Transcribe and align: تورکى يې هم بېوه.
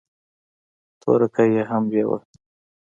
تورکى 1.01 1.45
يې 1.53 1.63
هم 1.69 1.83
بېوه. 1.91 2.17